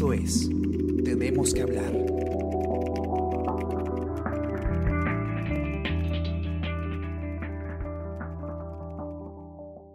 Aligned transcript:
Esto 0.00 0.14
es 0.14 0.48
Tenemos 1.04 1.52
que 1.52 1.60
hablar. 1.60 1.92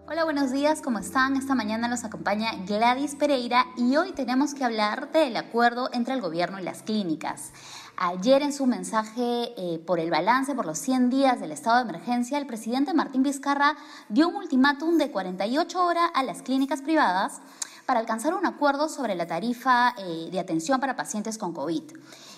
Hola, 0.08 0.24
buenos 0.26 0.52
días, 0.52 0.84
¿cómo 0.84 1.00
están? 1.00 1.36
Esta 1.38 1.56
mañana 1.56 1.88
nos 1.88 2.04
acompaña 2.04 2.52
Gladys 2.68 3.16
Pereira 3.16 3.66
y 3.78 3.96
hoy 3.96 4.12
tenemos 4.12 4.54
que 4.54 4.64
hablar 4.64 5.12
del 5.12 5.36
acuerdo 5.38 5.90
entre 5.92 6.14
el 6.14 6.22
gobierno 6.22 6.60
y 6.60 6.64
las 6.64 6.84
clínicas. 6.84 7.52
Ayer 7.98 8.44
en 8.44 8.54
su 8.54 8.68
mensaje 8.68 9.54
eh, 9.58 9.80
por 9.88 10.00
el 10.00 10.12
balance 10.12 10.54
por 10.54 10.68
los 10.68 10.78
100 10.78 11.10
días 11.10 11.40
del 11.40 11.52
estado 11.52 11.78
de 11.78 11.90
emergencia, 11.90 12.38
el 12.38 12.46
presidente 12.46 12.94
Martín 12.94 13.24
Vizcarra 13.24 13.76
dio 14.10 14.28
un 14.28 14.36
ultimátum 14.36 15.00
de 15.00 15.10
48 15.10 15.84
horas 15.84 16.12
a 16.14 16.22
las 16.22 16.44
clínicas 16.44 16.84
privadas 16.84 17.42
para 17.86 18.00
alcanzar 18.00 18.34
un 18.34 18.46
acuerdo 18.46 18.90
sobre 18.90 19.16
la 19.16 19.28
tarifa 19.28 19.94
eh, 19.98 20.30
de 20.32 20.40
atención 20.40 20.80
para 20.80 20.96
pacientes 20.96 21.38
con 21.38 21.54
COVID. 21.54 21.84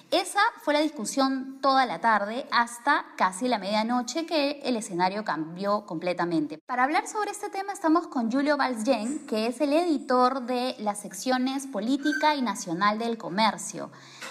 Esa 0.10 0.40
fue 0.62 0.74
la 0.74 0.80
discusión 0.80 1.60
toda 1.62 1.86
la 1.86 2.00
tarde 2.00 2.46
hasta 2.50 3.06
casi 3.18 3.50
la 3.50 3.58
medianoche 3.58 4.26
que 4.26 4.62
el 4.64 4.78
escenario 4.78 5.26
cambió 5.26 5.86
completamente. 5.86 6.60
Para 6.66 6.86
hablar 6.86 7.08
sobre 7.08 7.32
este 7.32 7.50
tema 7.50 7.74
estamos 7.74 8.08
con 8.08 8.32
Julio 8.32 8.56
Valsgen, 8.56 9.26
que 9.28 9.48
es 9.48 9.60
el 9.60 9.74
editor 9.74 10.44
de 10.44 10.76
las 10.80 11.02
secciones 11.02 11.68
Política 11.68 12.36
y 12.36 12.42
Nacional 12.42 13.00
del 13.00 13.18
Comercio. 13.18 13.90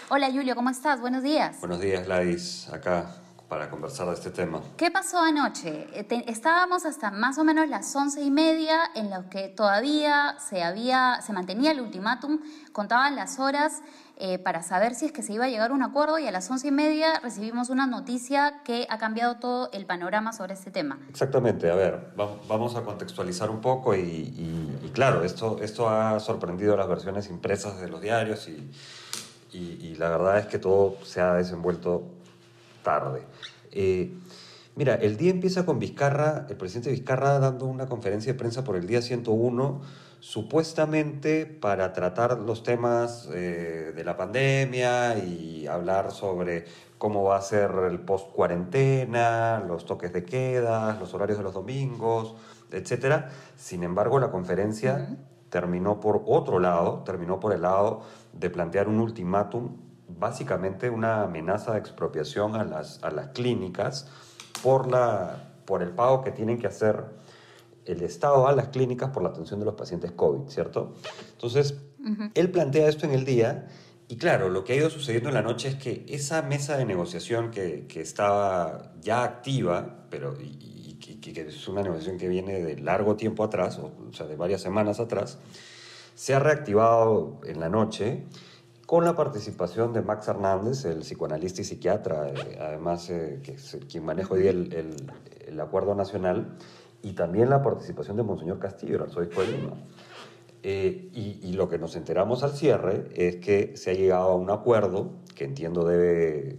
Hola 0.08 0.30
Julio, 0.30 0.56
¿cómo 0.56 0.70
estás? 0.70 0.98
Buenos 1.00 1.22
días. 1.22 1.60
Buenos 1.60 1.80
días 1.80 2.06
Gladys, 2.06 2.68
acá 2.72 3.25
para 3.48 3.70
conversar 3.70 4.08
de 4.08 4.14
este 4.14 4.30
tema. 4.30 4.60
¿Qué 4.76 4.90
pasó 4.90 5.20
anoche? 5.20 5.86
Eh, 5.92 6.24
estábamos 6.26 6.84
hasta 6.84 7.10
más 7.10 7.38
o 7.38 7.44
menos 7.44 7.68
las 7.68 7.94
once 7.94 8.20
y 8.20 8.30
media 8.30 8.90
en 8.94 9.10
lo 9.10 9.28
que 9.30 9.48
todavía 9.48 10.36
se, 10.40 10.62
había, 10.62 11.20
se 11.22 11.32
mantenía 11.32 11.70
el 11.70 11.80
ultimátum, 11.80 12.40
contaban 12.72 13.14
las 13.14 13.38
horas 13.38 13.82
eh, 14.18 14.38
para 14.38 14.62
saber 14.62 14.94
si 14.94 15.06
es 15.06 15.12
que 15.12 15.22
se 15.22 15.32
iba 15.32 15.44
a 15.44 15.48
llegar 15.48 15.70
a 15.70 15.74
un 15.74 15.82
acuerdo 15.82 16.18
y 16.18 16.26
a 16.26 16.32
las 16.32 16.50
once 16.50 16.68
y 16.68 16.70
media 16.72 17.20
recibimos 17.20 17.70
una 17.70 17.86
noticia 17.86 18.62
que 18.64 18.86
ha 18.90 18.98
cambiado 18.98 19.36
todo 19.36 19.70
el 19.72 19.86
panorama 19.86 20.32
sobre 20.32 20.54
este 20.54 20.70
tema. 20.70 20.98
Exactamente, 21.08 21.70
a 21.70 21.74
ver, 21.74 22.14
vamos 22.16 22.74
a 22.74 22.82
contextualizar 22.82 23.50
un 23.50 23.60
poco 23.60 23.94
y, 23.94 24.90
claro, 24.92 25.22
esto, 25.22 25.58
esto 25.62 25.88
ha 25.88 26.18
sorprendido 26.18 26.76
las 26.76 26.88
versiones 26.88 27.28
impresas 27.28 27.80
de 27.80 27.88
los 27.88 28.00
diarios 28.00 28.48
y, 28.48 28.70
y 29.52 29.94
la 29.96 30.10
verdad 30.10 30.38
es 30.38 30.46
que 30.46 30.58
todo 30.58 30.96
se 31.04 31.20
ha 31.20 31.34
desenvuelto 31.34 32.15
tarde. 32.86 33.22
Eh, 33.72 34.12
mira, 34.76 34.94
el 34.94 35.16
día 35.16 35.32
empieza 35.32 35.66
con 35.66 35.80
Vizcarra, 35.80 36.46
el 36.48 36.56
presidente 36.56 36.92
Vizcarra 36.92 37.40
dando 37.40 37.66
una 37.66 37.86
conferencia 37.86 38.32
de 38.32 38.38
prensa 38.38 38.62
por 38.62 38.76
el 38.76 38.86
día 38.86 39.02
101 39.02 39.80
supuestamente 40.20 41.46
para 41.46 41.92
tratar 41.92 42.38
los 42.38 42.62
temas 42.62 43.28
eh, 43.34 43.92
de 43.94 44.04
la 44.04 44.16
pandemia 44.16 45.18
y 45.18 45.66
hablar 45.66 46.12
sobre 46.12 46.64
cómo 46.96 47.24
va 47.24 47.36
a 47.36 47.42
ser 47.42 47.72
el 47.90 47.98
post 47.98 48.30
cuarentena, 48.30 49.62
los 49.66 49.84
toques 49.84 50.12
de 50.12 50.24
queda, 50.24 50.96
los 51.00 51.12
horarios 51.12 51.38
de 51.38 51.44
los 51.44 51.54
domingos, 51.54 52.36
etc. 52.70 53.26
Sin 53.56 53.82
embargo, 53.82 54.20
la 54.20 54.30
conferencia 54.30 55.16
terminó 55.50 55.98
por 55.98 56.22
otro 56.24 56.60
lado, 56.60 57.02
terminó 57.04 57.40
por 57.40 57.52
el 57.52 57.62
lado 57.62 58.02
de 58.32 58.48
plantear 58.48 58.88
un 58.88 59.00
ultimátum, 59.00 59.85
básicamente 60.08 60.90
una 60.90 61.22
amenaza 61.22 61.72
de 61.72 61.78
expropiación 61.78 62.54
a 62.56 62.64
las, 62.64 63.02
a 63.02 63.10
las 63.10 63.28
clínicas 63.28 64.08
por, 64.62 64.90
la, 64.90 65.52
por 65.64 65.82
el 65.82 65.90
pago 65.90 66.22
que 66.22 66.30
tienen 66.30 66.58
que 66.58 66.66
hacer 66.66 67.04
el 67.84 68.02
Estado 68.02 68.48
a 68.48 68.52
las 68.52 68.68
clínicas 68.68 69.10
por 69.10 69.22
la 69.22 69.28
atención 69.30 69.60
de 69.60 69.66
los 69.66 69.74
pacientes 69.74 70.12
COVID, 70.12 70.48
¿cierto? 70.48 70.94
Entonces, 71.32 71.76
él 72.34 72.50
plantea 72.50 72.88
esto 72.88 73.06
en 73.06 73.12
el 73.12 73.24
día 73.24 73.68
y 74.08 74.16
claro, 74.16 74.48
lo 74.48 74.62
que 74.62 74.74
ha 74.74 74.76
ido 74.76 74.90
sucediendo 74.90 75.30
en 75.30 75.34
la 75.34 75.42
noche 75.42 75.68
es 75.68 75.74
que 75.74 76.04
esa 76.08 76.42
mesa 76.42 76.76
de 76.76 76.84
negociación 76.84 77.50
que, 77.50 77.86
que 77.88 78.00
estaba 78.00 78.92
ya 79.00 79.24
activa, 79.24 80.06
pero 80.10 80.34
y, 80.40 80.94
que 80.98 81.40
es 81.40 81.68
una 81.68 81.82
negociación 81.82 82.16
que 82.16 82.28
viene 82.28 82.62
de 82.62 82.78
largo 82.78 83.16
tiempo 83.16 83.42
atrás, 83.44 83.78
o, 83.78 84.12
sea, 84.12 84.26
de 84.26 84.36
varias 84.36 84.60
semanas 84.60 85.00
atrás, 85.00 85.38
se 86.14 86.34
ha 86.34 86.38
reactivado 86.38 87.40
en 87.44 87.60
la 87.60 87.68
noche 87.68 88.24
con 88.86 89.04
la 89.04 89.14
participación 89.14 89.92
de 89.92 90.00
Max 90.00 90.28
Hernández, 90.28 90.84
el 90.84 91.00
psicoanalista 91.00 91.60
y 91.60 91.64
psiquiatra, 91.64 92.28
eh, 92.28 92.58
además 92.60 93.10
eh, 93.10 93.40
que 93.42 93.52
es 93.52 93.78
quien 93.90 94.04
maneja 94.04 94.32
hoy 94.32 94.46
el, 94.46 94.72
el, 94.72 94.96
el 95.46 95.60
acuerdo 95.60 95.94
nacional, 95.94 96.56
y 97.02 97.12
también 97.12 97.50
la 97.50 97.62
participación 97.62 98.16
de 98.16 98.22
Monseñor 98.22 98.58
Castillo, 98.58 98.96
el 98.96 99.02
arzobispo 99.02 99.42
de 99.42 99.48
Lima. 99.48 99.72
Eh, 100.68 101.10
y, 101.14 101.52
lo 101.52 101.68
que 101.68 101.78
nos 101.78 101.94
enteramos 101.94 102.42
al 102.42 102.50
cierre 102.50 103.08
es 103.14 103.36
que 103.36 103.76
se 103.76 103.92
ha 103.92 103.94
llegado 103.94 104.30
a 104.30 104.34
un 104.34 104.50
acuerdo, 104.50 105.12
que 105.36 105.44
entiendo 105.44 105.86
debe 105.86 106.58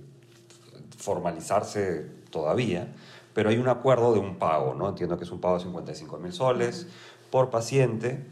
formalizarse 0.97 2.05
todavía, 2.29 2.95
pero 3.33 3.49
hay 3.49 3.57
un 3.57 3.67
acuerdo 3.67 4.13
de 4.13 4.19
un 4.19 4.37
pago, 4.37 4.73
¿no? 4.75 4.87
Entiendo 4.87 5.17
que 5.17 5.25
es 5.25 5.31
un 5.31 5.41
pago 5.41 5.57
de 5.57 5.65
55 5.65 6.17
mil 6.19 6.31
soles 6.31 6.87
por 7.29 7.49
paciente. 7.49 8.25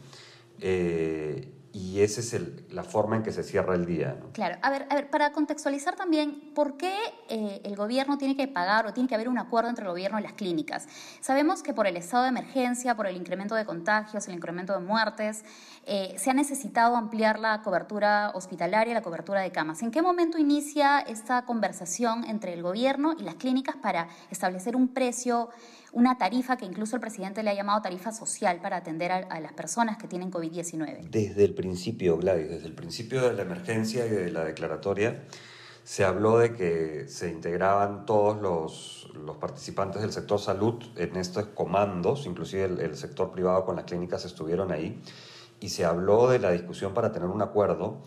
Eh, 0.61 1.51
y 1.75 1.99
esa 1.99 2.21
es 2.21 2.71
la 2.71 2.83
forma 2.83 3.17
en 3.17 3.23
que 3.23 3.33
se 3.33 3.43
cierra 3.43 3.75
el 3.75 3.85
día. 3.85 4.17
Claro, 4.31 4.57
a 4.61 4.69
ver, 4.69 4.87
a 4.89 4.95
ver, 4.95 5.09
para 5.09 5.33
contextualizar 5.33 5.97
también, 5.97 6.53
¿por 6.55 6.77
qué 6.77 6.95
eh, 7.27 7.59
el 7.65 7.75
gobierno 7.75 8.17
tiene 8.17 8.37
que 8.37 8.47
pagar 8.47 8.87
o 8.87 8.93
tiene 8.93 9.09
que 9.09 9.15
haber 9.15 9.27
un 9.27 9.37
acuerdo 9.37 9.69
entre 9.69 9.83
el 9.83 9.89
gobierno 9.89 10.17
y 10.17 10.23
las 10.23 10.31
clínicas? 10.31 10.87
Sabemos 11.19 11.63
que 11.63 11.73
por 11.73 11.85
el 11.85 11.97
estado 11.97 12.23
de 12.23 12.29
emergencia, 12.29 12.95
por 12.95 13.07
el 13.07 13.17
incremento 13.17 13.55
de 13.55 13.65
contagios, 13.65 14.25
el 14.29 14.35
incremento 14.35 14.71
de 14.71 14.79
muertes, 14.79 15.43
eh, 15.85 16.15
se 16.17 16.29
ha 16.29 16.33
necesitado 16.33 16.95
ampliar 16.95 17.39
la 17.39 17.61
cobertura 17.61 18.31
hospitalaria, 18.35 18.93
la 18.93 19.01
cobertura 19.01 19.41
de 19.41 19.51
camas. 19.51 19.81
¿En 19.81 19.91
qué 19.91 20.01
momento 20.01 20.37
inicia 20.37 20.99
esta 20.99 21.43
conversación 21.43 22.23
entre 22.23 22.53
el 22.53 22.63
gobierno 22.63 23.15
y 23.19 23.23
las 23.23 23.35
clínicas 23.35 23.75
para 23.75 24.07
establecer 24.31 24.77
un 24.77 24.87
precio? 24.87 25.49
Una 25.95 26.17
tarifa 26.17 26.57
que 26.57 26.65
incluso 26.65 26.97
el 26.97 27.01
presidente 27.01 27.41
le 27.41 27.51
ha 27.51 27.53
llamado 27.53 27.81
tarifa 27.81 28.11
social 28.11 28.59
para 28.61 28.75
atender 28.75 29.13
a, 29.13 29.39
las 29.39 29.53
personas 29.53 29.97
que 29.97 30.09
tienen 30.09 30.29
COVID-19. 30.29 31.09
Desde 31.09 31.45
el 31.45 31.53
principio, 31.53 32.17
Gladys, 32.17 32.49
desde 32.49 32.67
el 32.67 32.75
principio 32.75 33.21
de 33.21 33.33
la 33.33 33.43
emergencia 33.43 34.05
y 34.05 34.09
de 34.09 34.29
la 34.29 34.43
declaratoria, 34.43 35.23
se 35.85 36.03
habló 36.03 36.37
de 36.37 36.53
que 36.53 37.07
se 37.07 37.31
integraban 37.31 38.05
todos 38.05 38.41
los, 38.41 39.37
participantes 39.39 40.01
del 40.01 40.11
sector 40.11 40.37
salud 40.37 40.83
en 40.97 41.15
estos 41.15 41.45
comandos, 41.45 42.25
inclusive 42.25 42.65
el, 42.65 42.97
sector 42.97 43.31
privado 43.31 43.63
con 43.63 43.77
las 43.77 43.85
clínicas 43.85 44.25
estuvieron 44.25 44.73
ahí, 44.73 45.01
y 45.61 45.69
se 45.69 45.85
habló 45.85 46.27
de 46.27 46.39
la 46.39 46.51
discusión 46.51 46.93
para 46.93 47.13
tener 47.13 47.29
un 47.29 47.41
acuerdo, 47.41 48.01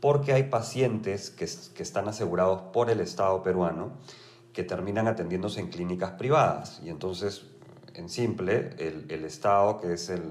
porque 0.00 0.32
hay 0.32 0.44
pacientes 0.44 1.28
que 1.28 1.82
están 1.82 2.08
asegurados 2.08 2.62
por 2.72 2.88
el 2.88 3.00
Estado 3.00 3.42
peruano 3.42 3.92
que 4.56 4.64
terminan 4.64 5.06
atendiéndose 5.06 5.60
en 5.60 5.66
clínicas 5.66 6.12
privadas. 6.12 6.80
Y 6.82 6.88
entonces, 6.88 7.44
en 7.92 8.08
simple, 8.08 8.70
el, 8.78 9.24
Estado, 9.26 9.78
que 9.78 9.92
es 9.92 10.08
el, 10.08 10.22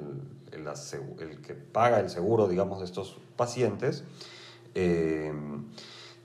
el, 0.51 1.41
que 1.41 1.53
paga 1.53 1.99
el 1.99 2.09
seguro, 2.09 2.47
digamos, 2.47 2.79
de 2.79 2.85
estos 2.85 3.19
pacientes, 3.35 4.03
eh, 4.73 5.31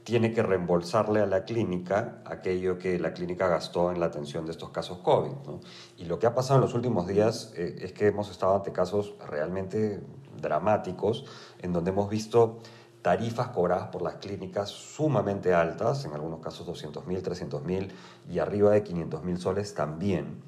tiene 0.02 0.32
que 0.32 0.42
reembolsarle 0.42 1.20
a 1.20 1.26
la 1.26 1.44
clínica 1.44 2.22
aquello 2.24 2.78
que 2.78 2.98
la 2.98 3.12
clínica 3.12 3.48
gastó 3.48 3.92
en 3.92 4.00
la 4.00 4.06
atención 4.06 4.46
de 4.46 4.52
estos 4.52 4.70
casos 4.70 5.00
COVID. 5.00 5.60
Y 5.98 6.06
lo 6.06 6.18
que 6.18 6.26
ha 6.26 6.34
pasado 6.34 6.58
en 6.58 6.62
los 6.62 6.72
últimos 6.72 7.06
días 7.06 7.52
eh, 7.54 7.80
es 7.82 7.92
que 7.92 8.06
hemos 8.06 8.30
estado 8.30 8.56
ante 8.56 8.72
casos 8.72 9.14
realmente 9.28 10.00
dramáticos, 10.40 11.26
en 11.58 11.74
donde 11.74 11.90
hemos 11.90 12.08
visto 12.08 12.60
tarifas 13.02 13.48
cobradas 13.48 13.88
por 13.88 14.02
las 14.02 14.16
clínicas 14.16 14.68
sumamente 14.68 15.54
altas, 15.54 16.04
en 16.04 16.12
algunos 16.12 16.40
casos 16.40 16.66
200 16.66 17.06
mil, 17.06 17.22
300 17.22 17.62
mil 17.64 17.92
y 18.30 18.38
arriba 18.38 18.70
de 18.72 18.82
500 18.82 19.24
mil 19.24 19.38
soles 19.38 19.74
también, 19.74 20.42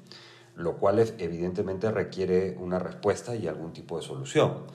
lo 0.55 0.77
cual 0.77 0.99
evidentemente 0.99 1.91
requiere 1.91 2.55
una 2.59 2.79
respuesta 2.79 3.35
y 3.35 3.47
algún 3.47 3.73
tipo 3.73 3.97
de 3.97 4.03
solución. 4.03 4.65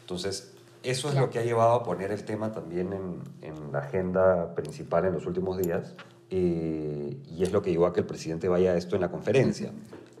Entonces, 0.00 0.52
eso 0.82 1.08
es 1.08 1.14
lo 1.14 1.30
que 1.30 1.38
ha 1.38 1.44
llevado 1.44 1.72
a 1.72 1.82
poner 1.84 2.10
el 2.10 2.24
tema 2.24 2.52
también 2.52 2.92
en, 2.92 3.22
en 3.40 3.72
la 3.72 3.78
agenda 3.78 4.54
principal 4.54 5.04
en 5.06 5.14
los 5.14 5.26
últimos 5.26 5.56
días 5.58 5.94
eh, 6.34 7.18
y 7.30 7.42
es 7.42 7.52
lo 7.52 7.60
que 7.60 7.70
llevó 7.70 7.84
a 7.84 7.92
que 7.92 8.00
el 8.00 8.06
presidente 8.06 8.48
vaya 8.48 8.72
a 8.72 8.76
esto 8.78 8.96
en 8.96 9.02
la 9.02 9.10
conferencia. 9.10 9.70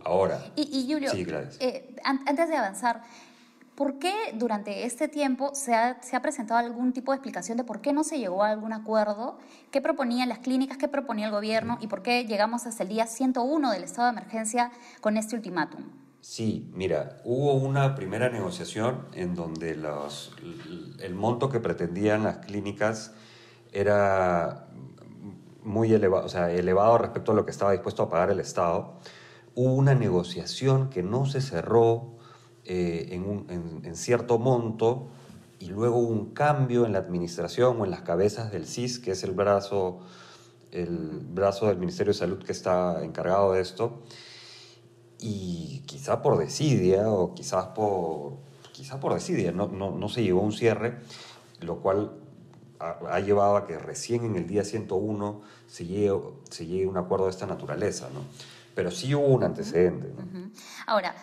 Ahora, 0.04 0.52
y, 0.56 0.86
Julio, 0.86 1.10
eh, 1.14 1.96
antes 2.04 2.48
de 2.50 2.56
avanzar, 2.56 3.02
¿Por 3.74 3.98
qué 3.98 4.12
durante 4.34 4.84
este 4.84 5.08
tiempo 5.08 5.54
se 5.54 5.74
ha, 5.74 6.22
presentado 6.22 6.60
algún 6.60 6.92
tipo 6.92 7.12
de 7.12 7.16
explicación 7.16 7.56
de 7.56 7.64
por 7.64 7.80
qué 7.80 7.92
no 7.92 8.04
se 8.04 8.18
llegó 8.18 8.42
a 8.42 8.50
algún 8.50 8.74
acuerdo? 8.74 9.38
¿Qué 9.70 9.80
proponían 9.80 10.28
las 10.28 10.40
clínicas? 10.40 10.76
¿Qué 10.76 10.88
proponía 10.88 11.26
el 11.26 11.32
gobierno? 11.32 11.78
¿Y 11.80 11.86
por 11.86 12.02
qué 12.02 12.26
llegamos 12.26 12.66
hasta 12.66 12.82
el 12.82 12.90
día 12.90 13.06
101 13.06 13.70
del 13.70 13.84
estado 13.84 14.08
de 14.08 14.12
emergencia 14.12 14.70
con 15.00 15.16
este 15.16 15.36
ultimátum? 15.36 15.84
Sí, 16.20 16.70
mira, 16.74 17.20
hubo 17.24 17.54
una 17.54 17.94
primera 17.94 18.28
negociación 18.28 19.06
en 19.14 19.34
donde 19.34 19.74
los, 19.74 20.36
el 21.00 21.14
monto 21.14 21.48
que 21.48 21.58
pretendían 21.58 22.22
las 22.24 22.38
clínicas 22.38 23.12
era 23.72 24.68
muy 25.64 25.92
elevado, 25.92 26.26
o 26.26 26.28
sea, 26.28 26.50
elevado 26.50 26.98
respecto 26.98 27.32
a 27.32 27.34
lo 27.34 27.44
que 27.44 27.50
estaba 27.50 27.72
dispuesto 27.72 28.02
a 28.02 28.10
pagar 28.10 28.30
el 28.30 28.40
Estado. 28.40 28.98
Hubo 29.54 29.74
una 29.74 29.94
negociación 29.94 30.90
que 30.90 31.02
no 31.02 31.26
se 31.26 31.40
cerró, 31.40 32.18
eh, 32.64 33.08
en, 33.10 33.96
cierto 33.96 34.38
monto 34.38 35.08
y 35.58 35.66
luego 35.66 35.98
un 35.98 36.32
cambio 36.32 36.86
en 36.86 36.92
la 36.92 36.98
administración 36.98 37.80
o 37.80 37.84
en 37.84 37.90
las 37.90 38.02
cabezas 38.02 38.52
del 38.52 38.66
CIS, 38.66 38.98
que 38.98 39.12
es 39.12 39.22
el 39.24 39.32
brazo, 39.32 40.00
el 40.70 41.20
brazo 41.20 41.66
del 41.66 41.78
Ministerio 41.78 42.12
de 42.12 42.18
Salud 42.18 42.42
que 42.42 42.52
está 42.52 43.04
encargado 43.04 43.52
de 43.52 43.60
esto, 43.60 44.02
y 45.18 45.82
quizá 45.86 46.22
por 46.22 46.38
desidia 46.38 47.08
o 47.08 47.34
quizás 47.34 47.66
por, 47.66 48.38
quizá 48.72 48.98
por 48.98 49.14
desidia, 49.14 49.52
no, 49.52 49.68
no, 49.68 49.92
no 49.92 50.08
se 50.08 50.22
llegó 50.22 50.40
a 50.40 50.44
un 50.44 50.52
cierre, 50.52 50.98
lo 51.60 51.80
cual 51.80 52.12
ha, 52.80 53.20
llevado 53.20 53.56
a 53.56 53.66
que 53.66 53.78
recién 53.78 54.24
en 54.24 54.36
el 54.36 54.46
día 54.46 54.64
101 54.64 55.42
se 55.66 55.86
llegue, 55.86 56.20
se 56.50 56.66
llegue 56.66 56.86
a 56.86 56.88
un 56.88 56.96
acuerdo 56.96 57.26
de 57.26 57.30
esta 57.30 57.46
naturaleza, 57.46 58.08
¿no? 58.12 58.20
Pero 58.74 58.90
sí 58.90 59.14
hubo 59.14 59.26
un 59.26 59.44
antecedente. 59.44 60.12
Ahora, 60.86 61.14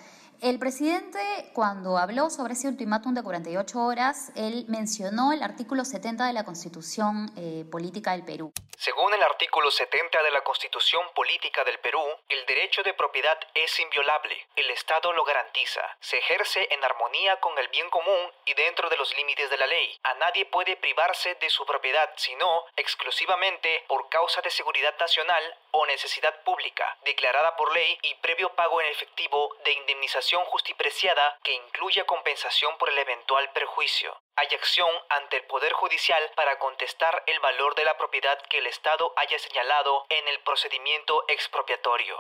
el 0.42 0.60
presidente, 0.60 1.20
cuando 1.54 1.98
habló 1.98 2.30
sobre 2.30 2.54
ese 2.54 2.68
ultimátum 2.68 3.14
de 3.14 3.24
48 3.24 3.80
horas, 3.80 4.32
él 4.36 4.66
mencionó 4.68 5.34
el 5.34 5.44
artículo 5.44 5.84
70 5.84 6.26
de 6.26 6.34
la 6.34 6.46
Constitución 6.46 7.32
eh, 7.36 7.66
Política 7.70 8.12
del 8.12 8.24
Perú. 8.24 8.54
Según 8.78 9.14
el 9.14 9.22
artículo 9.24 9.70
70 9.70 10.24
de 10.24 10.32
la 10.32 10.42
Constitución 10.42 11.04
Política 11.14 11.66
del 11.66 11.80
Perú, 11.80 12.02
el 12.30 12.46
derecho 12.46 12.82
de 12.84 12.94
propiedad 12.94 13.38
es 13.54 13.78
inviolable. 13.80 14.48
El 14.56 14.70
Estado 14.72 15.12
lo 15.12 15.26
garantiza. 15.26 15.82
Se 16.00 16.18
ejerce 16.18 16.66
en 16.72 16.84
armonía 16.86 17.38
con 17.42 17.58
el 17.58 17.68
bien 17.68 17.90
común 17.90 18.32
y 18.46 18.54
dentro 18.54 18.90
de 18.90 18.96
los 18.96 19.16
límites 19.18 19.50
de 19.50 19.58
la 19.58 19.68
ley. 19.68 20.00
A 20.04 20.14
nadie 20.14 20.46
puede 20.46 20.78
privarse 20.78 21.36
de 21.36 21.50
su 21.50 21.66
propiedad, 21.66 22.10
sino 22.16 22.64
exclusivamente 22.78 23.84
por 23.88 24.08
causa 24.08 24.40
de 24.42 24.50
seguridad 24.50 24.96
nacional 24.98 25.44
o 25.72 25.86
necesidad 25.86 26.42
pública, 26.44 26.98
declarada 27.04 27.58
por 27.58 27.74
ley 27.74 27.98
y 28.02 28.16
previo 28.16 28.56
pago 28.56 28.80
en 28.80 28.88
efectivo 28.88 29.58
de 29.66 29.74
indemnización 29.74 30.29
justipreciada 30.46 31.38
que 31.44 31.54
incluya 31.54 32.06
compensación 32.06 32.78
por 32.78 32.90
el 32.90 32.98
eventual 33.00 33.52
perjuicio. 33.54 34.16
Hay 34.36 34.48
acción 34.56 34.90
ante 35.10 35.38
el 35.38 35.44
Poder 35.46 35.74
Judicial 35.74 36.22
para 36.36 36.60
contestar 36.60 37.24
el 37.26 37.40
valor 37.40 37.76
de 37.76 37.86
la 37.86 37.98
propiedad 37.98 38.38
que 38.50 38.60
el 38.60 38.68
Estado 38.68 39.14
haya 39.18 39.40
señalado 39.40 40.06
en 40.10 40.28
el 40.28 40.40
procedimiento 40.44 41.24
expropiatorio. 41.28 42.16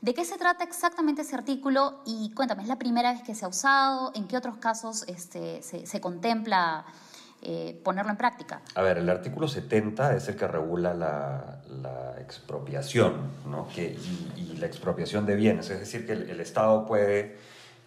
¿De 0.00 0.14
qué 0.14 0.24
se 0.24 0.38
trata 0.38 0.64
exactamente 0.64 1.22
ese 1.22 1.34
artículo? 1.34 2.02
Y 2.04 2.32
cuéntame, 2.34 2.62
¿es 2.62 2.68
la 2.68 2.78
primera 2.78 3.12
vez 3.12 3.22
que 3.22 3.34
se 3.34 3.44
ha 3.44 3.48
usado? 3.48 4.12
¿En 4.14 4.28
qué 4.28 4.36
otros 4.36 4.58
casos 4.58 5.02
este, 5.08 5.62
se 5.62 6.00
contempla 6.00 6.84
eh, 7.44 7.78
ponerlo 7.84 8.10
en 8.10 8.16
práctica. 8.16 8.62
A 8.74 8.82
ver, 8.82 8.98
el 8.98 9.10
artículo 9.10 9.48
70 9.48 10.16
es 10.16 10.28
el 10.28 10.36
que 10.36 10.48
regula 10.48 10.94
la, 10.94 11.60
expropiación 12.18 13.12
¿no? 13.46 13.68
que, 13.68 13.98
y, 14.36 14.56
la 14.56 14.66
expropiación 14.66 15.26
de 15.26 15.36
bienes. 15.36 15.68
Es 15.68 15.78
decir, 15.78 16.06
que 16.06 16.12
el, 16.12 16.40
Estado 16.40 16.86
puede 16.86 17.36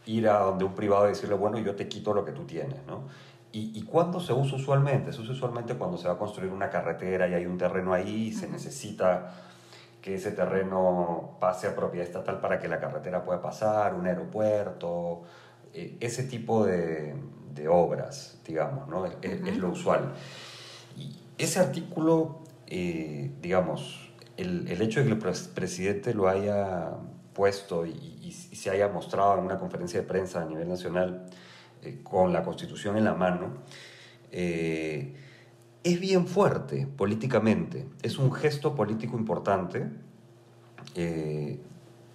ir 0.06 0.30
a 0.30 0.40
donde 0.40 0.64
un 0.64 0.76
privado 0.76 1.06
y 1.06 1.10
decirle, 1.10 1.34
bueno, 1.34 1.58
yo 1.58 1.76
te 1.76 1.88
quito 1.88 2.14
lo 2.14 2.24
que 2.24 2.34
tú 2.34 2.46
tienes. 2.46 2.86
¿no? 2.86 3.04
¿Y, 3.52 3.72
¿Y 3.74 3.82
cuándo 3.84 4.20
se 4.20 4.32
usa 4.32 4.58
usualmente? 4.58 5.12
Se 5.12 5.22
usa 5.22 5.34
usualmente 5.34 5.74
cuando 5.74 5.98
se 5.98 6.08
va 6.08 6.14
a 6.14 6.18
construir 6.18 6.52
una 6.52 6.70
carretera 6.70 7.28
y 7.28 7.34
hay 7.34 7.48
un 7.48 7.58
terreno 7.58 7.94
ahí 7.94 8.28
y 8.28 8.34
se 8.34 8.48
necesita 8.48 9.34
que 10.02 10.16
ese 10.16 10.32
terreno 10.32 11.38
pase 11.40 11.68
a 11.68 11.76
propiedad 11.76 12.06
estatal 12.06 12.40
para 12.40 12.60
que 12.60 12.68
la 12.68 12.80
carretera 12.80 13.26
pueda 13.26 13.42
pasar, 13.42 13.96
un 13.96 14.06
aeropuerto, 14.06 15.24
eh, 15.74 15.98
ese 16.00 16.24
tipo 16.24 16.66
de, 16.66 17.16
de 17.58 17.68
obras, 17.68 18.40
digamos, 18.46 18.88
¿no? 18.88 19.06
es, 19.06 19.58
lo 19.58 19.70
usual. 19.70 20.14
Y 20.96 21.16
ese 21.38 21.60
artículo, 21.60 22.44
eh, 22.68 23.32
digamos, 23.42 24.12
el, 24.38 24.68
el, 24.68 24.82
hecho 24.82 25.00
de 25.00 25.08
que 25.08 25.12
el 25.12 25.36
presidente 25.54 26.14
lo 26.14 26.28
haya 26.28 26.92
puesto 27.34 27.86
y, 27.86 28.32
se 28.32 28.72
haya 28.72 28.88
mostrado 28.88 29.38
en 29.38 29.46
una 29.46 29.60
conferencia 29.60 30.02
de 30.02 30.08
prensa 30.08 30.42
a 30.42 30.46
nivel 30.46 30.68
nacional 30.68 31.28
eh, 31.84 32.00
con 32.04 32.34
la 32.34 32.44
constitución 32.44 32.98
en 32.98 33.06
la 33.06 33.14
mano, 33.14 33.54
eh, 34.32 35.16
es 35.84 36.00
bien 36.00 36.28
fuerte 36.28 36.88
políticamente, 36.88 37.88
es 38.02 38.18
un 38.18 38.34
gesto 38.34 38.76
político 38.76 39.18
importante. 39.18 39.88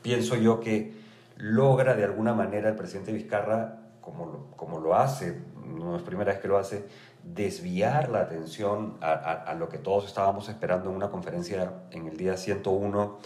pienso 0.03 0.37
yo 0.37 0.61
que 0.61 0.93
logra 1.37 1.95
de 1.95 2.05
alguna 2.05 2.35
manera 2.35 2.69
el 2.69 2.77
presidente 2.77 3.13
Vizcarra 3.13 3.82
como 4.03 4.27
lo, 4.27 4.57
como 4.57 4.79
lo 4.79 4.95
hace, 4.95 5.41
no 5.65 5.97
es 5.97 6.03
primera 6.03 6.33
vez 6.33 6.43
que 6.43 6.49
lo 6.49 6.59
hace, 6.59 6.85
desviar 7.23 8.11
la 8.11 8.21
atención 8.21 8.99
a, 9.01 9.13
a, 9.13 9.55
lo 9.55 9.71
que 9.71 9.79
todos 9.79 10.05
estábamos 10.07 10.51
esperando 10.51 10.91
en 10.91 10.97
una 10.97 11.09
conferencia 11.09 11.73
en 11.91 12.07
el 12.09 12.19
día 12.19 12.37
101, 12.37 13.19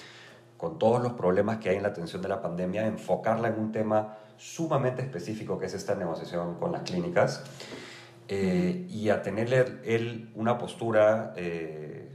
con 0.57 0.79
todos 0.79 1.03
los 1.03 1.15
problemas 1.15 1.59
que 1.59 1.71
hay 1.71 1.77
en 1.77 1.83
la 1.83 1.89
atención 1.89 2.23
de 2.23 2.29
la 2.29 2.41
pandemia, 2.41 2.87
enfocarla 2.87 3.49
en 3.49 3.59
un 3.59 3.73
tema 3.73 4.19
sumamente 4.37 5.03
específico 5.03 5.59
que 5.59 5.67
es 5.67 5.75
esta 5.75 5.95
negociación 5.95 6.55
con 6.55 6.73
las 6.73 6.83
clínicas 6.83 7.43
eh, 8.29 8.87
y 8.91 9.09
a 9.09 9.23
tener 9.23 9.81
él 9.85 10.31
una 10.35 10.59
postura, 10.59 11.33
eh, 11.37 12.11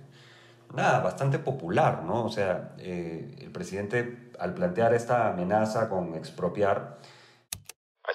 nada, 0.73 0.99
bastante 0.99 1.39
popular, 1.39 2.03
¿no? 2.03 2.25
O 2.25 2.29
sea, 2.29 2.73
eh, 2.79 3.35
el 3.39 3.51
presidente 3.51 4.31
al 4.37 4.53
plantear 4.53 4.93
esta 4.93 5.29
amenaza 5.29 5.87
con 5.87 6.15
expropiar, 6.15 6.97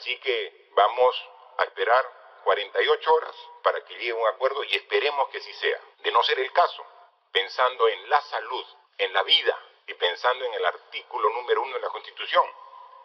Así 0.07 0.19
que 0.19 0.69
vamos 0.71 1.21
a 1.59 1.65
esperar 1.65 2.05
48 2.45 3.13
horas 3.13 3.35
para 3.61 3.85
que 3.85 3.95
llegue 3.95 4.13
un 4.13 4.29
acuerdo 4.29 4.63
y 4.63 4.77
esperemos 4.77 5.29
que 5.31 5.41
sí 5.41 5.53
sea. 5.55 5.81
De 5.99 6.13
no 6.13 6.23
ser 6.23 6.39
el 6.39 6.53
caso, 6.53 6.87
pensando 7.33 7.89
en 7.89 8.09
la 8.09 8.21
salud, 8.21 8.65
en 8.99 9.13
la 9.13 9.25
vida 9.25 9.59
y 9.85 9.95
pensando 9.95 10.45
en 10.45 10.55
el 10.55 10.65
artículo 10.65 11.29
número 11.31 11.61
uno 11.61 11.75
de 11.75 11.81
la 11.81 11.89
Constitución, 11.89 12.45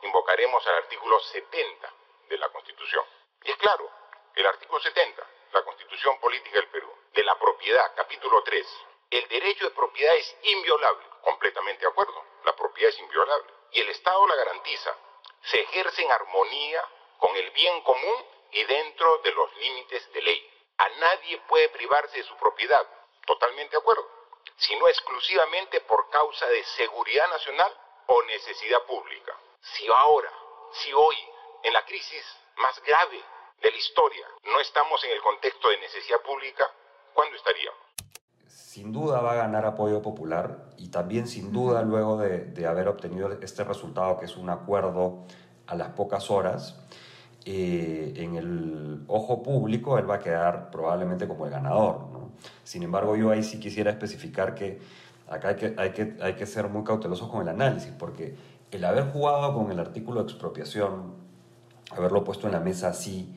invocaremos 0.04 0.68
al 0.68 0.76
artículo 0.76 1.20
70 1.20 1.94
de 2.30 2.38
la 2.38 2.50
Constitución. 2.50 3.04
Y 3.46 3.50
es 3.50 3.58
claro, 3.58 3.90
el 4.36 4.46
artículo 4.46 4.80
70, 4.80 5.28
la 5.54 5.64
Constitución 5.64 6.20
Política 6.20 6.60
del 6.60 6.68
Perú, 6.68 6.96
de 7.14 7.24
la 7.24 7.34
propiedad, 7.40 7.96
capítulo 7.96 8.44
3, 8.44 8.68
el 9.10 9.28
derecho 9.28 9.66
de 9.66 9.72
propiedad 9.72 10.16
es 10.18 10.38
inviolable, 10.44 11.04
completamente 11.24 11.82
de 11.82 11.90
acuerdo, 11.90 12.24
la 12.46 12.56
propiedad 12.56 12.94
es 12.94 13.00
inviolable, 13.00 13.52
y 13.72 13.82
el 13.82 13.90
Estado 13.90 14.28
la 14.28 14.36
garantiza 14.36 14.96
se 15.44 15.62
ejerce 15.62 16.04
en 16.04 16.12
armonía 16.12 16.84
con 17.18 17.36
el 17.36 17.50
bien 17.52 17.82
común 17.82 18.26
y 18.52 18.64
dentro 18.64 19.18
de 19.20 19.32
los 19.32 19.56
límites 19.58 20.12
de 20.14 20.22
ley. 20.22 20.50
A 20.78 20.90
nadie 20.90 21.38
puede 21.48 21.70
privarse 21.70 22.18
de 22.18 22.24
su 22.24 22.36
propiedad, 22.38 22.88
totalmente 23.26 23.72
de 23.72 23.82
acuerdo, 23.82 24.08
sino 24.58 24.88
exclusivamente 24.88 25.82
por 25.82 26.10
causa 26.10 26.48
de 26.48 26.64
seguridad 26.64 27.30
nacional 27.30 27.76
o 28.08 28.24
necesidad 28.24 28.84
pública. 28.86 29.38
Si 29.62 29.88
ahora, 29.88 30.32
si 30.74 30.94
hoy, 30.94 31.18
en 31.64 31.74
la 31.74 31.86
crisis 31.86 32.26
más 32.56 32.82
grave 32.84 33.24
de 33.58 33.72
la 33.72 33.78
historia, 33.78 34.28
no 34.44 34.60
estamos 34.60 35.04
en 35.04 35.12
el 35.12 35.22
contexto 35.22 35.70
de 35.70 35.78
necesidad 35.78 36.22
pública, 36.22 36.72
¿cuándo 37.14 37.36
estaríamos? 37.38 37.80
Sin 38.54 38.92
duda 38.92 39.22
va 39.22 39.34
a 39.34 39.36
ganar 39.36 39.66
apoyo 39.66 40.02
popular 40.02 40.70
y 40.78 40.88
también 40.88 41.28
sin 41.28 41.52
duda 41.52 41.82
luego 41.84 42.18
de, 42.18 42.66
haber 42.66 42.88
obtenido 42.88 43.32
este 43.42 43.64
resultado 43.64 44.18
que 44.18 44.26
es 44.26 44.38
un 44.38 44.50
acuerdo 44.50 45.24
a 45.68 45.76
las 45.76 45.90
pocas 45.90 46.30
horas, 46.32 46.80
eh, 47.46 48.14
en 48.18 48.36
el 48.36 49.04
ojo 49.08 49.42
público 49.42 49.98
él 49.98 50.10
va 50.10 50.16
a 50.16 50.20
quedar 50.20 50.72
probablemente 50.72 51.28
como 51.28 51.46
el 51.46 51.52
ganador. 51.52 52.08
Sin 52.64 52.84
embargo, 52.84 53.16
yo 53.16 53.32
ahí 53.32 53.44
sí 53.44 53.60
quisiera 53.60 53.92
especificar 53.92 54.56
que 54.56 54.80
acá 55.30 55.50
hay 55.50 55.56
que, 55.56 55.76
hay 55.78 55.92
que, 55.92 56.18
hay 56.22 56.34
que 56.36 56.46
ser 56.46 56.68
muy 56.68 56.84
cautelosos 56.84 57.30
con 57.30 57.42
el 57.42 57.50
análisis, 57.50 57.92
porque 57.98 58.36
el 58.72 58.86
haber 58.86 59.12
jugado 59.12 59.54
con 59.54 59.72
el 59.72 59.80
artículo 59.80 60.24
de 60.24 60.32
expropiación, 60.32 61.14
haberlo 61.92 62.24
puesto 62.24 62.48
en 62.48 62.54
la 62.54 62.60
mesa 62.60 62.90
así, 62.90 63.36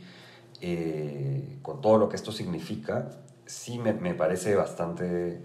eh, 0.60 1.58
con 1.62 1.80
todo 1.80 1.98
lo 1.98 2.08
que 2.08 2.16
esto 2.16 2.32
significa, 2.32 3.10
sí 3.46 3.78
me, 3.78 3.92
me 3.92 4.14
parece 4.14 4.54
bastante 4.54 5.42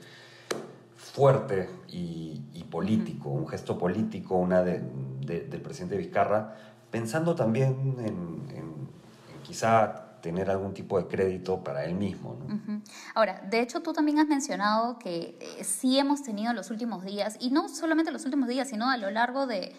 fuerte 0.95 1.69
y, 1.87 2.43
político, 2.69 3.29
un 3.29 3.47
gesto 3.47 3.79
político, 3.79 4.35
una 4.35 4.61
de, 4.61 4.79
del 5.25 5.61
presidente 5.61 5.97
Vizcarra, 5.97 6.55
pensando 6.91 7.33
también 7.33 7.95
en, 7.99 8.89
quizá 9.43 10.19
tener 10.21 10.51
algún 10.51 10.73
tipo 10.73 10.99
de 10.99 11.07
crédito 11.07 11.63
para 11.63 11.83
él 11.85 11.95
mismo. 11.95 12.37
Ahora, 13.15 13.41
de 13.49 13.61
hecho 13.61 13.81
tú 13.81 13.91
también 13.91 14.19
has 14.19 14.27
mencionado 14.27 14.99
que 14.99 15.37
eh, 15.39 15.63
sí 15.63 15.97
hemos 15.97 16.21
tenido 16.21 16.51
en 16.51 16.55
los 16.55 16.69
últimos 16.69 17.03
días, 17.03 17.37
y 17.39 17.49
no 17.49 17.67
solamente 17.69 18.09
en 18.09 18.13
los 18.13 18.25
últimos 18.25 18.47
días, 18.47 18.69
sino 18.69 18.89
a 18.89 18.97
lo 18.97 19.09
largo 19.09 19.47
de, 19.47 19.73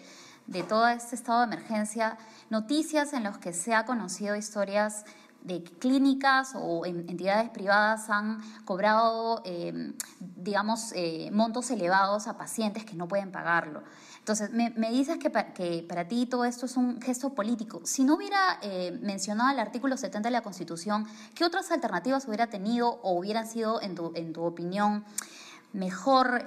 de 0.47 0.63
todo 0.63 0.89
este 0.89 1.15
estado 1.15 1.39
de 1.39 1.45
emergencia, 1.45 2.17
noticias 2.49 3.13
en 3.13 3.23
las 3.23 3.37
que 3.37 3.53
se 3.53 3.73
ha 3.73 3.85
conocido 3.85 4.35
historias 4.35 5.05
de 5.43 5.63
clínicas 5.63 6.53
o 6.55 6.85
entidades 6.85 7.49
privadas 7.49 8.09
han 8.09 8.41
cobrado, 8.65 9.41
em, 9.45 9.93
digamos, 10.19 10.91
eh, 10.95 11.29
montos 11.31 11.71
elevados 11.71 12.27
a 12.27 12.37
pacientes 12.37 12.85
que 12.85 12.95
no 12.95 13.07
pueden 13.07 13.31
pagarlo. 13.31 13.83
Entonces, 14.19 14.51
me, 14.51 14.69
dices 14.91 15.17
que, 15.17 15.31
que, 15.31 15.83
para 15.87 16.07
ti 16.07 16.27
todo 16.27 16.45
esto 16.45 16.67
es 16.67 16.77
un 16.77 17.01
gesto 17.01 17.33
político. 17.33 17.81
Si 17.85 18.03
no 18.03 18.15
hubiera 18.15 18.59
eh, 18.61 18.97
mencionado 19.01 19.49
el 19.49 19.59
artículo 19.59 19.97
70 19.97 20.29
de 20.29 20.33
la 20.33 20.41
Constitución, 20.41 21.07
¿qué 21.33 21.43
otras 21.43 21.71
alternativas 21.71 22.27
hubiera 22.27 22.47
tenido 22.47 22.99
o 23.01 23.13
hubieran 23.13 23.47
sido, 23.47 23.81
en 23.81 23.95
tu, 23.95 24.43
opinión, 24.43 25.03
mejor, 25.73 26.43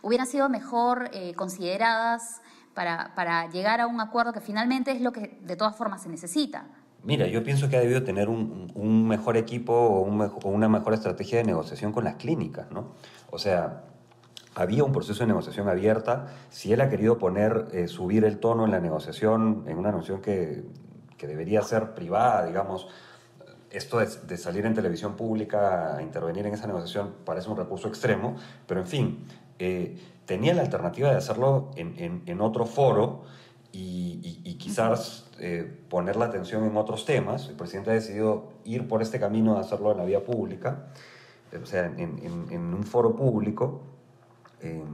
hubieran 0.00 0.26
sido 0.26 0.48
mejor 0.48 1.10
eh, 1.12 1.34
consideradas 1.34 2.40
para, 2.72 3.14
para 3.14 3.50
llegar 3.50 3.82
a 3.82 3.86
un 3.86 4.00
acuerdo 4.00 4.32
que 4.32 4.40
finalmente 4.40 4.90
es 4.90 5.02
lo 5.02 5.12
que 5.12 5.38
de 5.42 5.56
todas 5.56 5.76
formas 5.76 6.02
se 6.02 6.08
necesita? 6.08 6.64
Mira, 7.04 7.26
yo 7.26 7.44
pienso 7.44 7.68
que 7.68 7.76
ha 7.76 7.80
debido 7.80 8.02
tener 8.02 8.30
un, 8.30 8.72
un 8.74 9.06
mejor 9.06 9.36
equipo 9.36 9.74
o, 9.74 10.00
un 10.00 10.20
o, 10.22 10.48
una 10.48 10.68
mejor 10.68 10.94
estrategia 10.94 11.38
de 11.38 11.44
negociación 11.44 11.92
con 11.92 12.04
las 12.04 12.16
clínicas, 12.16 12.70
¿no? 12.70 12.94
O 13.30 13.38
sea, 13.38 13.84
había 14.54 14.84
un 14.84 14.92
proceso 14.92 15.20
de 15.20 15.26
negociación 15.26 15.68
abierta. 15.68 16.28
Si 16.48 16.72
él 16.72 16.80
ha 16.80 16.88
querido 16.88 17.18
poner, 17.18 17.66
eh, 17.72 17.88
subir 17.88 18.24
el 18.24 18.38
tono 18.38 18.64
en 18.64 18.70
la 18.70 18.80
negociación, 18.80 19.64
en 19.66 19.76
una 19.76 19.90
negociación 19.90 20.22
que, 20.22 20.64
que 21.18 21.26
debería 21.26 21.60
ser 21.62 21.94
privada, 21.94 22.46
digamos, 22.46 22.88
esto 23.70 23.98
de, 23.98 24.06
de, 24.26 24.36
salir 24.38 24.64
en 24.64 24.72
televisión 24.72 25.14
pública 25.14 25.96
a 25.96 26.02
intervenir 26.02 26.46
en 26.46 26.54
esa 26.54 26.66
negociación 26.66 27.16
parece 27.24 27.50
un 27.50 27.56
recurso 27.56 27.88
extremo, 27.88 28.36
pero 28.66 28.80
en 28.80 28.86
fin, 28.86 29.26
eh, 29.58 29.98
tenía 30.24 30.54
la 30.54 30.62
alternativa 30.62 31.10
de 31.10 31.16
hacerlo 31.16 31.70
en, 31.76 31.94
en, 31.98 32.22
en 32.26 32.40
otro 32.40 32.64
foro 32.66 33.24
y, 33.74 34.40
y, 34.44 34.54
quizás 34.54 35.28
eh, 35.40 35.80
poner 35.88 36.16
la 36.16 36.26
atención 36.26 36.64
en 36.64 36.76
otros 36.76 37.04
temas. 37.04 37.48
El 37.48 37.56
presidente 37.56 37.90
ha 37.90 37.94
decidido 37.94 38.52
ir 38.64 38.86
por 38.86 39.02
este 39.02 39.18
camino 39.18 39.54
de 39.54 39.60
hacerlo 39.60 39.90
en 39.92 39.98
la 39.98 40.04
vía 40.04 40.24
pública, 40.24 40.86
eh, 41.52 41.60
o 41.62 41.66
sea, 41.66 41.86
en, 41.86 42.74
un 42.74 42.84
foro 42.84 43.16
público. 43.16 43.82
Eh, 44.60 44.84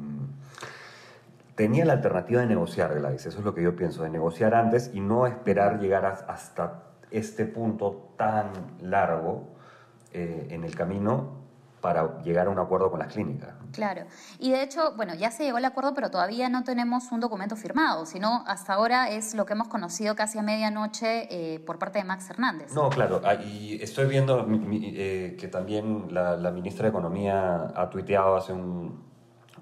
tenía 1.54 1.84
la 1.84 1.92
alternativa 1.94 2.40
de 2.40 2.46
negociar, 2.46 2.94
Gladys, 2.94 3.26
eso 3.26 3.38
es 3.38 3.44
lo 3.44 3.54
que 3.54 3.62
yo 3.62 3.76
pienso, 3.76 4.02
de 4.02 4.08
negociar 4.08 4.54
antes 4.54 4.90
y 4.94 5.00
no 5.00 5.26
esperar 5.26 5.78
llegar 5.78 6.06
hasta 6.06 6.84
este 7.10 7.44
punto 7.44 8.14
tan 8.16 8.50
largo 8.80 9.44
eh, 10.12 10.48
en 10.50 10.64
el 10.64 10.74
camino 10.74 11.39
para 11.80 12.20
llegar 12.22 12.46
a 12.46 12.50
un 12.50 12.58
acuerdo 12.58 12.90
con 12.90 12.98
las 12.98 13.12
clínicas. 13.12 13.54
Claro. 13.72 14.02
Y 14.38 14.50
de 14.50 14.62
hecho, 14.62 14.94
bueno, 14.96 15.14
ya 15.14 15.30
se 15.30 15.44
llegó 15.44 15.56
al 15.56 15.64
acuerdo, 15.64 15.94
pero 15.94 16.10
todavía 16.10 16.48
no 16.48 16.64
tenemos 16.64 17.10
un 17.12 17.20
documento 17.20 17.56
firmado, 17.56 18.06
sino 18.06 18.44
hasta 18.46 18.74
ahora 18.74 19.10
es 19.10 19.34
lo 19.34 19.46
que 19.46 19.54
hemos 19.54 19.68
conocido 19.68 20.14
casi 20.14 20.38
a 20.38 20.42
medianoche 20.42 21.28
eh, 21.30 21.60
por 21.60 21.78
parte 21.78 21.98
de 21.98 22.04
Max 22.04 22.28
Hernández. 22.28 22.72
No, 22.74 22.90
claro. 22.90 23.20
Y 23.44 23.82
estoy 23.82 24.06
viendo 24.06 24.46
eh, 24.72 25.36
que 25.38 25.48
también 25.48 26.08
la, 26.10 26.36
la, 26.36 26.50
ministra 26.50 26.84
de 26.84 26.90
Economía 26.90 27.72
ha 27.74 27.88
tuiteado 27.88 28.36
hace 28.36 28.52
un, 28.52 29.02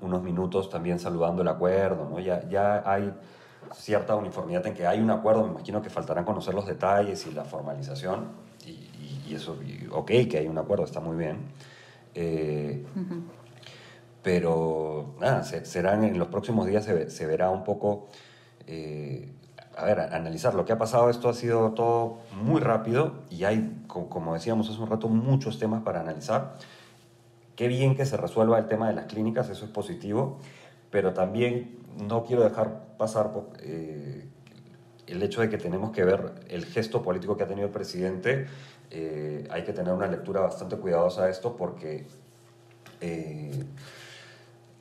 unos 0.00 0.22
minutos 0.22 0.70
también 0.70 0.98
saludando 0.98 1.42
el 1.42 1.48
acuerdo, 1.48 2.08
¿no? 2.08 2.18
Ya, 2.18 2.48
ya 2.48 2.82
hay 2.84 3.12
cierta 3.74 4.14
uniformidad 4.14 4.66
en 4.66 4.74
que 4.74 4.86
hay 4.86 5.00
un 5.00 5.10
acuerdo, 5.10 5.44
me 5.44 5.50
imagino 5.50 5.82
que 5.82 5.90
faltarán 5.90 6.24
conocer 6.24 6.54
los 6.54 6.66
detalles 6.66 7.26
y 7.26 7.32
la 7.32 7.44
formalización, 7.44 8.28
y, 8.64 8.70
y, 8.70 9.24
y 9.28 9.34
eso, 9.34 9.56
y, 9.62 9.86
ok, 9.92 10.10
que 10.30 10.38
hay 10.38 10.46
un 10.48 10.56
acuerdo, 10.58 10.84
está 10.84 11.00
muy 11.00 11.16
bien. 11.16 11.48
Eh, 12.20 12.84
uh 12.96 12.98
-huh. 12.98 13.22
Pero 14.22 15.14
nada, 15.20 15.44
se, 15.44 15.64
serán 15.64 16.02
en 16.02 16.18
los 16.18 16.28
próximos 16.28 16.66
días 16.66 16.84
se, 16.84 17.10
se 17.10 17.26
verá 17.26 17.50
un 17.50 17.62
poco, 17.62 18.08
eh, 18.66 19.32
a 19.76 19.84
ver, 19.84 20.00
a, 20.00 20.16
analizar 20.16 20.54
lo 20.54 20.64
que 20.64 20.72
ha 20.72 20.78
pasado. 20.78 21.10
Esto 21.10 21.28
ha 21.28 21.34
sido 21.34 21.72
todo 21.72 22.18
muy 22.42 22.60
rápido 22.60 23.22
y 23.30 23.44
hay, 23.44 23.84
como, 23.86 24.08
como 24.08 24.34
decíamos 24.34 24.68
hace 24.68 24.80
un 24.82 24.90
rato, 24.90 25.08
muchos 25.08 25.60
temas 25.60 25.82
para 25.84 26.00
analizar. 26.00 26.56
Qué 27.54 27.68
bien 27.68 27.96
que 27.96 28.04
se 28.04 28.16
resuelva 28.16 28.58
el 28.58 28.66
tema 28.66 28.88
de 28.88 28.94
las 28.94 29.06
clínicas, 29.06 29.48
eso 29.48 29.64
es 29.64 29.70
positivo, 29.70 30.38
pero 30.90 31.12
también 31.12 31.78
no 32.08 32.24
quiero 32.24 32.42
dejar 32.42 32.96
pasar 32.98 33.30
eh, 33.60 34.28
el 35.08 35.22
hecho 35.22 35.40
de 35.40 35.48
que 35.48 35.58
tenemos 35.58 35.90
que 35.92 36.04
ver 36.04 36.32
el 36.48 36.64
gesto 36.64 37.02
político 37.02 37.36
que 37.36 37.44
ha 37.44 37.46
tenido 37.46 37.66
el 37.66 37.72
presidente. 37.72 38.46
Eh, 38.90 39.46
hay 39.50 39.64
que 39.64 39.72
tener 39.72 39.92
una 39.92 40.06
lectura 40.06 40.40
bastante 40.40 40.76
cuidadosa 40.76 41.26
de 41.26 41.30
esto 41.30 41.56
porque 41.56 42.06
eh, 43.00 43.64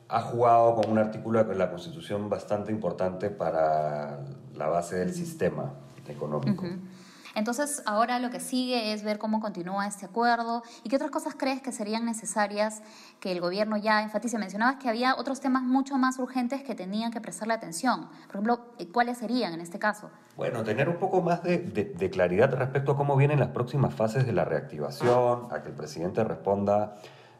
ha 0.10 0.22
jugado 0.22 0.75
con 0.75 0.91
un 0.91 0.98
artículo 0.98 1.43
de 1.43 1.55
la 1.55 1.69
Constitución 1.69 2.29
bastante 2.29 2.72
importante 2.72 3.29
para 3.29 4.19
la 4.55 4.67
base 4.67 4.98
del 4.98 5.13
sistema 5.13 5.74
económico. 6.07 6.63
Uh 6.63 6.69
-huh. 6.69 6.79
Entonces, 7.38 7.84
ahora 7.86 8.17
lo 8.17 8.32
que 8.32 8.39
sigue 8.39 8.94
es 8.94 9.03
ver 9.03 9.20
cómo 9.20 9.39
continúa 9.39 9.86
este 9.86 10.08
acuerdo 10.08 10.63
y 10.84 10.89
qué 10.89 10.96
otras 10.96 11.12
cosas 11.12 11.36
crees 11.38 11.62
que 11.62 11.72
serían 11.72 12.03
necesarias 12.03 12.82
que 13.20 13.32
el 13.32 13.41
gobierno 13.41 13.77
ya 13.77 14.01
enfatice. 14.01 14.39
Mencionabas 14.39 14.77
que 14.77 14.89
había 14.89 15.15
otros 15.15 15.39
temas 15.39 15.62
mucho 15.62 16.00
más 16.00 16.17
urgentes 16.17 16.63
que 16.63 16.74
tenían 16.74 17.12
que 17.12 17.22
prestarle 17.22 17.53
atención. 17.53 18.08
Por 18.25 18.38
ejemplo, 18.38 18.60
¿cuáles 18.91 19.20
serían 19.20 19.53
en 19.53 19.62
este 19.62 19.77
caso? 19.77 20.10
Bueno, 20.36 20.63
tener 20.63 20.89
un 20.89 20.98
poco 20.98 21.22
más 21.22 21.44
de, 21.44 22.10
claridad 22.12 22.51
respecto 22.56 22.94
a 22.94 22.98
cómo 22.98 23.15
vienen 23.15 23.39
las 23.39 23.50
próximas 23.50 23.94
fases 23.94 24.25
de 24.25 24.34
la 24.34 24.44
reactivación, 24.44 25.50
a 25.51 25.62
que 25.62 25.70
el 25.70 25.75
presidente 25.75 26.24
responda 26.24 26.96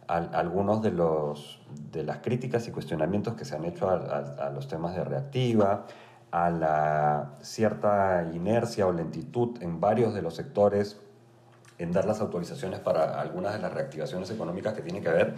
algunos 0.08 0.84
de, 0.84 0.92
los, 0.92 1.60
de 1.92 2.04
las 2.04 2.20
críticas 2.20 2.68
y 2.68 2.72
cuestionamientos 2.72 3.34
que 3.34 3.46
se 3.46 3.56
han 3.56 3.66
hecho 3.66 3.90
a 3.90 4.52
los 4.54 4.68
temas 4.68 4.96
de 4.96 5.04
reactiva, 5.04 5.88
a 6.32 6.50
la 6.50 7.36
cierta 7.42 8.30
inercia 8.34 8.88
o 8.88 8.92
lentitud 8.92 9.62
en 9.62 9.80
varios 9.80 10.14
de 10.14 10.22
los 10.22 10.36
sectores 10.36 11.00
en 11.78 11.92
dar 11.92 12.06
las 12.06 12.22
autorizaciones 12.22 12.80
para 12.80 13.20
algunas 13.20 13.54
de 13.54 13.60
las 13.60 13.74
reactivaciones 13.74 14.30
económicas 14.32 14.74
que 14.74 14.82
tiene 14.82 15.02
que 15.02 15.10
haber 15.10 15.36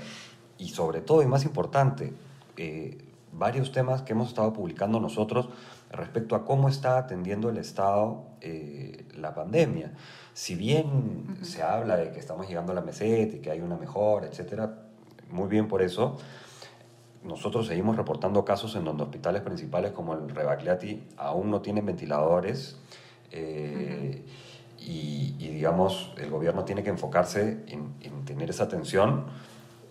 y 0.58 0.69
sobre 0.69 1.01
todo 1.01 1.22
y 1.22 1.27
más 1.27 1.46
importante, 1.46 2.13
eh, 2.58 2.98
varios 3.31 3.72
temas 3.72 4.01
que 4.01 4.13
hemos 4.13 4.29
estado 4.29 4.51
publicando 4.53 5.00
nosotros 5.00 5.50
respecto 5.91 6.36
a 6.36 6.46
cómo 6.46 6.69
está 6.69 6.98
atendiendo 6.98 7.50
el 7.50 7.58
Estado 7.58 8.24
eh, 8.41 9.05
la 9.15 9.34
pandemia. 9.34 9.93
Si 10.34 10.55
bien 10.55 10.86
uh 10.88 11.31
-huh. 11.31 11.43
se 11.43 11.63
habla 11.63 11.98
de 11.98 12.12
que 12.12 12.19
estamos 12.19 12.48
llegando 12.48 12.72
a 12.72 12.75
la 12.75 12.81
meseta 12.81 13.38
y 13.38 13.39
que 13.39 13.51
hay 13.51 13.62
una 13.62 13.77
mejora, 13.77 14.27
etcétera, 14.27 14.77
muy 15.31 15.48
bien 15.48 15.67
por 15.67 15.81
eso, 15.81 16.17
nosotros 17.23 17.67
seguimos 17.67 17.97
reportando 17.97 18.45
casos 18.45 18.75
en 18.75 18.85
donde 18.85 19.03
hospitales 19.03 19.41
principales 19.41 19.91
como 19.91 20.13
el 20.13 20.29
Rebagliati 20.29 21.03
aún 21.17 21.51
no 21.51 21.61
tienen 21.61 21.85
ventiladores 21.85 22.77
eh, 23.31 24.23
y, 24.77 25.33
digamos, 25.38 26.13
el 26.17 26.29
gobierno 26.29 26.63
tiene 26.63 26.83
que 26.83 26.89
enfocarse 26.89 27.63
en, 27.67 27.93
en 28.01 28.25
tener 28.25 28.49
esa 28.49 28.63
atención 28.63 29.25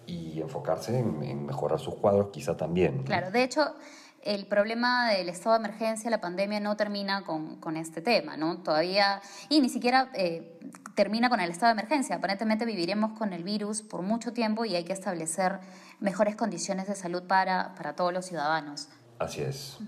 y 0.09 0.41
enfocarse 0.41 0.99
en, 0.99 1.47
mejorar 1.47 1.79
sus 1.79 1.95
cuadros 1.97 2.29
quizá 2.33 2.57
también. 2.57 3.05
Claro, 3.05 3.31
de 3.31 3.45
hecho, 3.45 3.75
el 4.23 4.47
problema 4.47 5.11
del 5.11 5.29
estado 5.29 5.59
de 5.59 5.65
emergencia, 5.67 6.11
la 6.11 6.21
pandemia, 6.21 6.59
no 6.59 6.77
termina 6.77 7.23
con, 7.25 7.57
con 7.57 7.77
este 7.77 8.01
tema, 8.01 8.37
¿no? 8.37 8.59
Todavía, 8.63 9.21
y 9.49 9.61
ni 9.61 9.69
siquiera 9.69 10.11
eh, 10.15 10.59
termina 10.97 11.29
con 11.29 11.41
el 11.41 11.51
estado 11.51 11.75
de 11.75 11.81
emergencia. 11.81 12.17
Aparentemente 12.17 12.65
viviremos 12.65 13.17
con 13.17 13.33
el 13.33 13.45
virus 13.45 13.83
por 13.83 14.03
mucho 14.03 14.33
tiempo 14.33 14.65
y 14.65 14.75
hay 14.75 14.85
que 14.85 14.95
establecer 14.95 15.61
mejores 16.01 16.37
condiciones 16.37 16.87
de 16.87 16.95
salud 16.95 17.23
para, 17.25 17.75
para 17.75 17.95
todos 17.95 18.13
los 18.13 18.27
ciudadanos. 18.27 18.89
Así 19.19 19.41
es. 19.41 19.79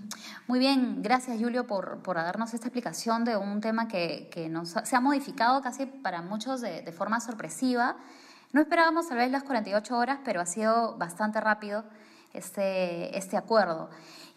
Muy 0.47 0.59
bien, 0.59 1.01
gracias 1.01 1.39
Julio 1.39 1.65
por, 1.65 1.99
por 2.03 2.17
darnos 2.17 2.53
esta 2.53 2.67
explicación 2.67 3.23
de 3.23 3.37
un 3.37 3.61
tema 3.61 3.87
que, 3.87 4.29
que 4.31 4.49
nos, 4.49 4.71
se 4.71 4.95
ha 4.95 4.99
modificado 4.99 5.61
casi 5.61 5.85
para 5.85 6.21
muchos 6.21 6.59
de, 6.59 6.81
de 6.81 6.91
forma 6.91 7.21
sorpresiva. 7.21 7.95
No 8.51 8.59
esperábamos 8.59 9.07
tal 9.07 9.17
vez 9.17 9.31
las 9.31 9.43
48 9.43 9.97
horas, 9.97 10.19
pero 10.25 10.41
ha 10.41 10.45
sido 10.45 10.97
bastante 10.97 11.39
rápido 11.39 11.85
este, 12.33 13.17
este 13.17 13.37
acuerdo. 13.37 13.89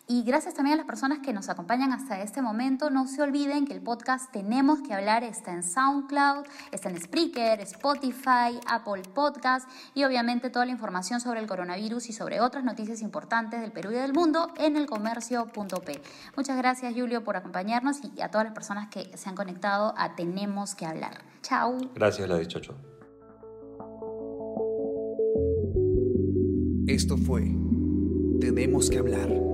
Y 0.07 0.23
gracias 0.23 0.53
también 0.53 0.75
a 0.75 0.77
las 0.77 0.87
personas 0.87 1.21
que 1.21 1.33
nos 1.33 1.49
acompañan 1.49 1.93
hasta 1.93 2.21
este 2.21 2.43
momento. 2.43 2.91
No 2.91 3.07
se 3.07 3.23
olviden 3.23 3.67
que 3.67 3.73
el 3.73 3.81
podcast 3.81 4.31
Tenemos 4.31 4.81
que 4.81 4.93
hablar 4.93 5.25
está 5.25 5.53
en 5.53 5.63
SoundCloud, 5.63 6.45
está 6.73 6.91
en 6.91 7.01
Spreaker, 7.01 7.61
Spotify, 7.61 8.61
Apple 8.67 9.03
Podcast 9.15 9.67
y 9.95 10.05
obviamente 10.05 10.51
toda 10.51 10.67
la 10.67 10.73
información 10.73 11.21
sobre 11.21 11.41
el 11.41 11.47
coronavirus 11.47 12.11
y 12.11 12.13
sobre 12.13 12.43
otras 12.43 12.65
noticias 12.65 13.01
importantes 13.01 13.63
del 13.63 13.73
Perú 13.73 13.93
y 13.93 13.95
del 13.95 14.13
mundo 14.13 14.53
en 14.59 14.77
elcomercio.p. 14.77 16.03
Muchas 16.37 16.57
gracias 16.59 16.93
Julio 16.95 17.25
por 17.25 17.37
acompañarnos 17.37 18.01
y 18.15 18.21
a 18.21 18.31
todas 18.31 18.45
las 18.45 18.55
personas 18.55 18.91
que 18.91 19.17
se 19.17 19.31
han 19.31 19.35
conectado 19.35 19.95
a 19.97 20.15
Tenemos 20.17 20.75
que 20.75 20.85
hablar. 20.85 21.25
Chao. 21.41 21.79
Gracias, 21.95 22.29
la 22.29 22.37
dichocho. 22.37 22.77
Esto 26.87 27.17
fue 27.17 27.57
Tenemos 28.39 28.91
que 28.91 28.99
hablar. 28.99 29.54